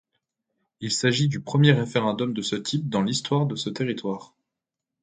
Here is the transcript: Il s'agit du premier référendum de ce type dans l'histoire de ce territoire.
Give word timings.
Il 0.79 0.91
s'agit 0.91 1.27
du 1.27 1.41
premier 1.41 1.73
référendum 1.73 2.33
de 2.33 2.41
ce 2.41 2.55
type 2.55 2.89
dans 2.89 3.03
l'histoire 3.03 3.45
de 3.45 3.55
ce 3.55 3.69
territoire. 3.69 4.33